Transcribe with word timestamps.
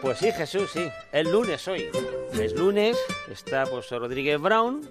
Pues 0.00 0.18
sí, 0.18 0.30
Jesús, 0.30 0.70
sí. 0.72 0.88
El 1.10 1.30
lunes 1.32 1.66
hoy. 1.66 1.90
Es 2.38 2.52
lunes, 2.52 2.96
está 3.30 3.66
pues 3.66 3.90
Rodríguez 3.90 4.40
Brown, 4.40 4.88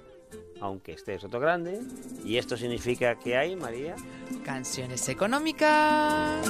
aunque 0.62 0.94
este 0.94 1.16
es 1.16 1.24
otro 1.24 1.40
grande. 1.40 1.82
Y 2.24 2.38
esto 2.38 2.58
significa 2.58 3.16
que 3.16 3.38
hay, 3.38 3.56
María. 3.56 3.96
Canciones 4.44 5.08
económicas. 5.10 6.48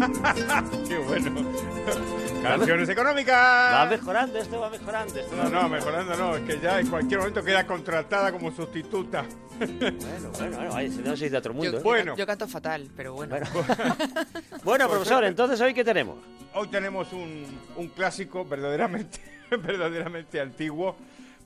Qué 0.88 0.98
bueno. 0.98 1.34
Canciones 2.42 2.88
Va 2.88 2.92
económicas. 2.92 3.90
mejorando, 3.90 4.38
esto 4.38 4.60
va 4.60 4.70
mejorando. 4.70 5.18
Esto 5.20 5.36
va 5.36 5.44
No, 5.44 5.62
no, 5.62 5.68
mejorando 5.68 6.16
no, 6.16 6.36
es 6.36 6.42
que 6.42 6.58
ya 6.58 6.80
en 6.80 6.86
cualquier 6.88 7.20
momento 7.20 7.42
queda 7.44 7.66
contratada 7.66 8.32
como 8.32 8.50
sustituta. 8.50 9.24
Bueno, 9.58 10.30
bueno, 10.38 10.70
bueno, 10.70 10.92
si 10.92 11.02
no 11.02 11.16
sois 11.16 11.30
de 11.30 11.36
otro 11.36 11.52
mundo. 11.52 11.72
Yo, 11.72 11.78
¿eh? 11.78 11.82
Bueno. 11.82 12.16
yo 12.16 12.26
canto 12.26 12.48
fatal, 12.48 12.88
pero 12.96 13.12
bueno. 13.14 13.36
Bueno. 13.36 13.46
Bueno, 14.64 14.88
profesor, 14.88 15.24
entonces 15.24 15.60
hoy 15.60 15.74
qué 15.74 15.84
tenemos. 15.84 16.18
Hoy 16.54 16.68
tenemos 16.68 17.12
un, 17.12 17.44
un 17.76 17.88
clásico 17.88 18.44
verdaderamente, 18.44 19.20
verdaderamente 19.50 20.40
antiguo, 20.40 20.96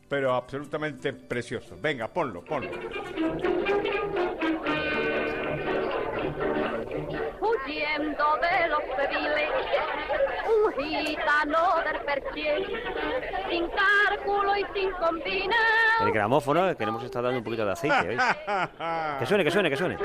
pero 0.09 0.35
absolutamente 0.35 1.13
precioso. 1.13 1.77
Venga, 1.81 2.09
ponlo, 2.09 2.45
ponlo. 2.45 2.71
huyendo 7.65 8.25
de 8.41 8.69
los 8.69 8.83
civiles, 8.97 9.51
un 10.47 10.85
gitano 10.85 11.83
del 11.85 12.01
perché, 12.05 12.67
sin 13.51 13.69
cálculo 13.69 14.57
y 14.57 14.65
sin 14.75 14.91
combina. 14.93 15.57
El 16.01 16.13
gramófono, 16.13 16.77
que 16.77 16.85
le 16.85 16.91
hemos 16.91 17.05
estado 17.05 17.25
dando 17.25 17.39
un 17.39 17.45
poquito 17.45 17.65
de 17.65 17.73
aceite, 17.73 18.07
¿veis? 18.07 18.23
Que 19.19 19.27
suene, 19.27 19.45
que 19.45 19.51
suene, 19.51 19.71
que 19.71 19.77
suene. 19.77 19.97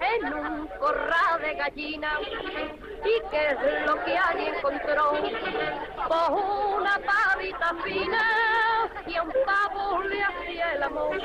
En 0.00 0.34
un 0.34 0.66
corral 0.78 1.40
de 1.40 1.54
gallinas. 1.54 2.20
¿Y 2.20 3.30
qué 3.30 3.48
es 3.48 3.86
lo 3.86 4.04
que 4.04 4.16
allí 4.16 4.46
encontró? 4.46 5.12
Pues 5.12 6.30
una 6.76 6.98
pavita 6.98 7.74
fina 7.84 8.22
y 9.06 9.14
a 9.14 9.22
un 9.22 9.32
pavo 9.44 10.02
le 10.02 10.22
hacía 10.22 10.74
el 10.74 10.82
amor. 10.82 11.18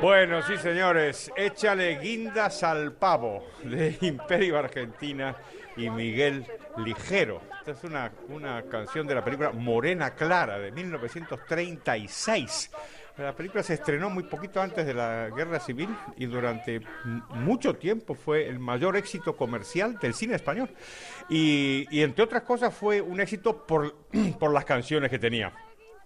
Bueno, 0.00 0.42
sí, 0.42 0.56
señores, 0.56 1.32
échale 1.36 1.98
guindas 1.98 2.62
al 2.62 2.92
pavo 2.92 3.44
de 3.62 3.96
Imperio 4.00 4.58
Argentina 4.58 5.34
y 5.76 5.90
Miguel 5.90 6.46
Ligero. 6.78 7.40
Esta 7.58 7.70
es 7.72 7.84
una, 7.84 8.10
una 8.28 8.62
canción 8.62 9.06
de 9.06 9.14
la 9.14 9.24
película 9.24 9.52
Morena 9.52 10.14
Clara 10.14 10.58
de 10.58 10.72
1936. 10.72 12.70
La 13.18 13.34
película 13.34 13.62
se 13.62 13.74
estrenó 13.74 14.08
muy 14.08 14.22
poquito 14.24 14.60
antes 14.60 14.86
de 14.86 14.94
la 14.94 15.28
Guerra 15.28 15.60
Civil 15.60 15.88
y 16.16 16.24
durante 16.26 16.80
mucho 17.34 17.74
tiempo 17.76 18.14
fue 18.14 18.48
el 18.48 18.58
mayor 18.58 18.96
éxito 18.96 19.36
comercial 19.36 19.98
del 19.98 20.14
cine 20.14 20.34
español. 20.36 20.70
Y, 21.28 21.86
y 21.90 22.02
entre 22.02 22.24
otras 22.24 22.42
cosas 22.42 22.74
fue 22.74 23.00
un 23.02 23.20
éxito 23.20 23.66
por, 23.66 23.94
por 24.40 24.52
las 24.52 24.64
canciones 24.64 25.10
que 25.10 25.18
tenía. 25.18 25.52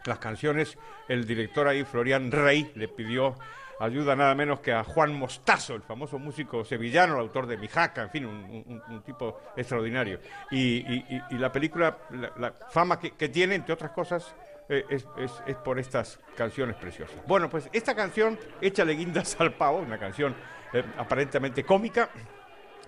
Las 0.04 0.18
canciones, 0.18 0.76
el 1.08 1.26
director 1.26 1.68
ahí, 1.68 1.84
Florian 1.84 2.30
Rey, 2.32 2.70
le 2.74 2.88
pidió 2.88 3.36
ayuda 3.78 4.16
nada 4.16 4.34
menos 4.34 4.60
que 4.60 4.72
a 4.72 4.82
Juan 4.84 5.14
Mostazo, 5.14 5.74
el 5.74 5.82
famoso 5.82 6.18
músico 6.18 6.64
sevillano, 6.64 7.14
el 7.14 7.20
autor 7.20 7.46
de 7.46 7.56
Mijaca, 7.58 8.02
en 8.02 8.10
fin, 8.10 8.24
un, 8.26 8.36
un- 8.66 8.82
un 8.88 9.02
tipo 9.02 9.38
extraordinario. 9.56 10.18
Y- 10.50 10.76
y- 10.78 11.22
y 11.30 11.34
la 11.38 11.52
película, 11.52 11.98
la, 12.10 12.32
la 12.38 12.52
fama 12.52 12.98
que, 12.98 13.10
que 13.12 13.28
tiene, 13.28 13.54
entre 13.54 13.74
otras 13.74 13.90
cosas, 13.90 14.34
eh, 14.68 14.84
es, 14.88 15.06
es- 15.18 15.42
es 15.46 15.56
por 15.56 15.78
estas 15.78 16.18
canciones 16.36 16.76
preciosas. 16.76 17.16
Bueno, 17.26 17.48
pues 17.48 17.68
esta 17.72 17.94
canción, 17.94 18.38
Échale 18.60 18.94
guindas 18.94 19.36
al 19.40 19.54
pavo, 19.54 19.78
una 19.78 19.98
canción 19.98 20.34
eh, 20.72 20.82
aparentemente 20.98 21.64
cómica, 21.64 22.10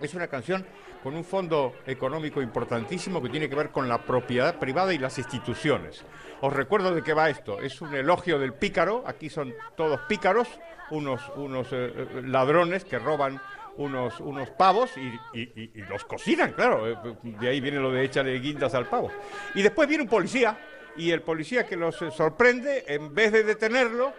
es 0.00 0.14
una 0.14 0.28
canción 0.28 0.64
con 1.02 1.14
un 1.14 1.24
fondo 1.24 1.74
económico 1.86 2.42
importantísimo 2.42 3.22
que 3.22 3.28
tiene 3.28 3.48
que 3.48 3.54
ver 3.54 3.70
con 3.70 3.88
la 3.88 3.98
propiedad 3.98 4.56
privada 4.58 4.92
y 4.92 4.98
las 4.98 5.16
instituciones. 5.18 6.04
Os 6.40 6.52
recuerdo 6.52 6.92
de 6.94 7.02
qué 7.02 7.14
va 7.14 7.30
esto. 7.30 7.60
Es 7.60 7.80
un 7.80 7.94
elogio 7.94 8.38
del 8.38 8.52
pícaro. 8.52 9.04
Aquí 9.06 9.28
son 9.30 9.54
todos 9.76 10.00
pícaros, 10.08 10.48
unos, 10.90 11.20
unos 11.36 11.68
eh, 11.72 11.92
ladrones 12.24 12.84
que 12.84 12.98
roban 12.98 13.40
unos, 13.76 14.18
unos 14.18 14.50
pavos 14.50 14.90
y, 14.96 15.80
los 15.88 16.04
cocinan, 16.04 16.52
claro. 16.52 16.84
De 17.22 17.48
ahí 17.48 17.60
viene 17.60 17.78
lo 17.78 17.92
de 17.92 18.04
échale 18.04 18.36
guindas 18.40 18.74
al 18.74 18.86
pavo. 18.86 19.10
Y 19.54 19.62
después 19.62 19.88
viene 19.88 20.02
un 20.02 20.10
policía 20.10 20.58
y 20.98 21.12
el 21.12 21.22
policía 21.22 21.64
que 21.64 21.76
los 21.76 22.00
eh, 22.02 22.10
sorprende, 22.10 22.84
en 22.88 23.14
vez 23.14 23.32
de 23.32 23.44
detenerlo, 23.44 24.12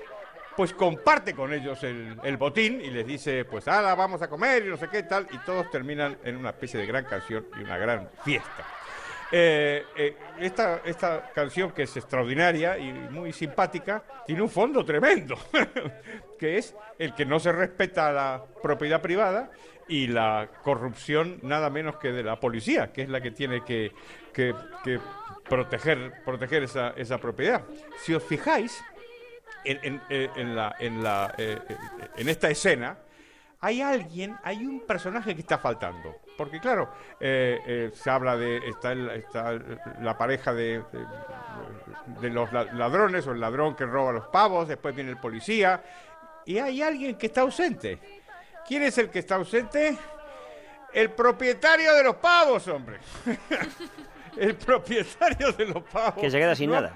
pues 0.56 0.73
comparte 0.73 1.34
con 1.34 1.53
ellos 1.53 1.84
el, 1.84 2.38
botín 2.38 2.81
y 2.81 2.90
les 2.90 3.06
dice, 3.06 3.45
pues 3.45 3.67
ala, 3.67 3.95
vamos 3.95 4.22
a 4.22 4.29
comer 4.29 4.66
y 4.66 4.69
no 4.69 4.78
sé 4.78 4.88
qué 4.90 5.03
tal, 5.03 5.28
y 5.31 5.38
todos 5.40 5.69
terminan 5.69 6.17
en 6.23 6.35
una 6.35 6.50
especie 6.50 6.79
de 6.79 6.85
gran 6.85 7.06
canción 7.06 7.45
y 7.57 7.63
una 7.63 7.78
gran 7.78 8.09
fiesta. 8.23 8.66
Eh, 9.31 9.85
eh, 9.95 10.17
esta, 10.40 10.81
esta 10.84 11.29
canción, 11.34 11.72
que 11.72 11.84
es 11.84 11.95
extraordinaria 11.95 12.78
y 12.79 12.91
muy 12.91 13.31
simpática, 13.31 14.03
tiene 14.25 14.41
un 14.41 14.50
fondo 14.50 14.84
tremendo, 14.84 15.38
que 16.40 16.57
es 16.57 16.75
el 16.97 17.13
que 17.13 17.25
no 17.25 17.40
se 17.40 17.51
respeta 17.51 18.12
la 18.12 18.44
propiedad 18.63 19.01
privada 19.01 19.51
y 19.88 20.07
la 20.07 20.50
corrupción 20.63 21.40
nada 21.44 21.69
menos 21.69 21.97
que 21.97 22.12
de 22.12 22.23
la 22.23 22.40
policía, 22.40 22.91
que 22.91 23.03
es 23.03 23.09
la 23.09 23.22
que 23.22 23.31
tiene 23.31 23.63
que, 23.63 23.91
que- 24.34 24.53
que 24.84 25.00
proteger, 25.47 26.11
proteger 26.25 26.63
esa, 26.63 26.91
esa 26.96 27.17
propiedad. 27.19 27.63
Si 27.97 28.13
os 28.13 28.23
fijáis, 28.23 28.84
en, 29.66 29.79
en- 29.84 30.01
eh, 30.09 30.29
en 30.38 30.56
la, 30.56 30.75
en, 30.79 31.03
la, 31.03 31.34
eh, 31.38 31.57
eh, 31.69 31.75
en 32.17 32.29
esta 32.29 32.50
escena 32.50 32.97
hay 33.62 33.81
alguien, 33.81 34.38
hay 34.44 34.66
un 34.66 34.80
personaje 34.81 35.36
que 35.36 35.42
está 35.42 35.58
faltando. 35.58 36.16
Porque 36.38 36.59
claro, 36.59 36.90
eh, 37.20 37.59
eh, 37.66 37.92
se 37.94 38.09
habla 38.09 38.38
de, 38.38 38.58
está, 38.70 38.92
el- 38.94 39.09
está 39.12 39.52
la 40.02 40.18
pareja 40.18 40.53
de, 40.53 40.84
de- 40.92 42.20
de 42.22 42.30
los 42.30 42.52
la- 42.53 42.66
ladrones 42.74 43.28
o 43.28 43.31
el 43.31 43.40
ladrón 43.40 43.75
que 43.75 43.86
roba 43.86 44.12
los 44.14 44.28
pavos, 44.28 44.68
después 44.68 44.96
viene 44.96 45.12
el 45.12 45.18
policía, 45.18 45.84
y 46.46 46.58
hay 46.58 46.81
alguien 46.81 47.16
que 47.18 47.28
está 47.28 47.42
ausente. 47.42 48.00
¿Quién 48.68 48.84
es 48.84 48.97
el 48.97 49.09
que 49.09 49.20
está 49.20 49.36
ausente? 49.36 49.97
El 50.94 51.12
propietario 51.12 51.94
de 51.96 52.03
los 52.03 52.16
pavos, 52.16 52.68
hombre. 52.68 52.97
el 54.38 54.56
propietario 54.56 55.51
de 55.53 55.66
los 55.66 55.84
pavos. 55.84 56.22
Que 56.22 56.31
se 56.31 56.38
queda 56.38 56.56
sin 56.56 56.69
no 56.69 56.75
nada. 56.75 56.94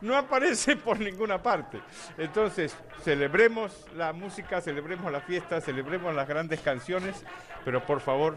No 0.00 0.16
aparece 0.16 0.76
por 0.76 0.98
ninguna 0.98 1.42
parte. 1.42 1.80
Entonces, 2.18 2.76
celebremos 3.02 3.86
la 3.94 4.12
música, 4.12 4.60
celebremos 4.60 5.10
la 5.10 5.20
fiesta, 5.20 5.60
celebremos 5.60 6.14
las 6.14 6.28
grandes 6.28 6.60
canciones, 6.60 7.24
pero 7.64 7.84
por 7.84 8.00
favor, 8.00 8.36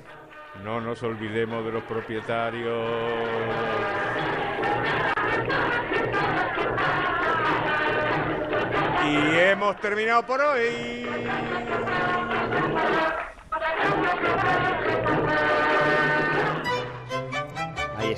no 0.64 0.82
nos 0.82 1.02
olvidemos 1.04 1.66
de 1.66 1.72
los 1.72 1.84
propietarios. 1.84 2.90
Y 9.06 9.38
hemos 9.40 9.80
terminado 9.80 10.26
por 10.26 10.42
hoy. 10.42 11.08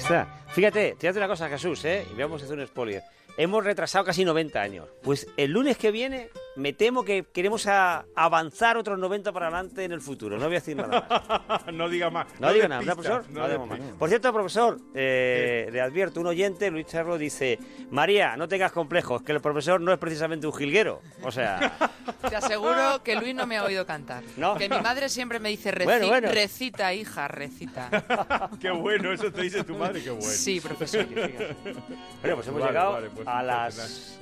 Ahí 0.10 0.41
Fíjate, 0.54 0.96
te 1.00 1.08
hace 1.08 1.20
una 1.20 1.28
cosa, 1.28 1.48
Jesús, 1.50 1.84
¿eh? 1.86 2.06
Y 2.16 2.20
vamos 2.22 2.42
a 2.42 2.46
hacer 2.46 2.58
un 2.60 2.68
spoiler. 2.68 3.04
Hemos 3.38 3.64
retrasado 3.64 4.04
casi 4.04 4.26
90 4.26 4.62
años. 4.62 4.88
Pues 5.02 5.26
el 5.38 5.52
lunes 5.52 5.78
que 5.78 5.90
viene 5.92 6.30
me 6.58 6.74
temo 6.74 7.06
que 7.06 7.24
queremos 7.32 7.66
a- 7.66 8.04
avanzar 8.14 8.76
otros 8.76 9.00
90 9.00 9.32
para 9.32 9.48
adelante 9.48 9.86
en 9.86 9.94
el 9.94 10.02
futuro. 10.02 10.38
No 10.38 10.48
voy 10.48 10.56
a 10.58 10.60
decir 10.60 10.76
nada 10.76 11.08
más. 11.48 11.66
no 11.74 11.88
diga 11.88 12.10
más. 12.10 12.28
No, 12.42 12.52
diga 12.52 12.68
nada, 12.68 12.82
¿verdad, 12.82 12.98
despistas, 12.98 13.26
profesor? 13.28 13.50
no 13.50 13.58
No 13.58 13.66
más. 13.68 13.80
Por 13.98 14.10
cierto, 14.10 14.34
profesor, 14.34 14.78
eh, 14.94 15.70
le 15.72 15.80
advierto, 15.80 16.20
un 16.20 16.28
oyente, 16.28 16.70
Luis 16.70 16.88
Charro, 16.88 17.18
dice, 17.18 17.58
María, 17.90 18.36
no 18.36 18.50
tengas 18.50 18.74
complejos, 18.74 19.22
que 19.22 19.32
el 19.32 19.40
profesor 19.40 19.80
no 19.80 19.94
es 19.94 19.98
precisamente 19.98 20.46
un 20.46 20.54
jilguero. 20.54 21.02
O 21.24 21.32
sea, 21.32 21.72
Te 22.30 22.36
aseguro 22.36 23.02
que 23.04 23.16
Luis 23.16 23.34
no 23.34 23.48
me 23.48 23.56
ha 23.58 23.64
oído 23.64 23.86
cantar. 23.86 24.24
No. 24.36 24.56
Que 24.58 24.68
mi 24.68 24.80
madre 24.82 25.08
siempre 25.08 25.40
me 25.40 25.50
dice, 25.50 25.72
"Reci- 25.74 25.86
Bueno, 25.86 26.08
bueno. 26.08 26.30
recita, 26.32 26.94
hija, 26.94 27.30
recita. 27.30 28.50
Qué 28.62 28.72
bueno, 28.72 29.14
eso 29.14 29.32
te 29.32 29.42
dice 29.44 29.64
tu 29.64 29.76
madre, 29.76 30.04
qué 30.04 30.10
bueno. 30.10 30.26
Sí, 30.42 30.60
profesor. 30.60 31.06
bueno, 32.22 32.36
pues 32.36 32.48
hemos 32.48 32.60
Vale, 32.62 32.66
llegado 32.72 32.92
vale, 32.94 33.10
pues 33.14 33.28
a 33.28 33.44
las 33.44 34.18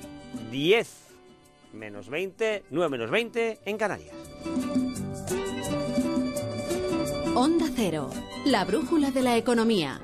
10 0.50 0.88
menos 1.72 2.10
20, 2.10 2.64
9 2.68 2.90
menos 2.90 3.10
20 3.10 3.60
en 3.64 3.78
Canarias. 3.78 4.14
Onda 7.34 7.66
Cero, 7.74 8.10
la 8.44 8.66
brújula 8.66 9.10
de 9.10 9.22
la 9.22 9.36
economía. 9.38 9.98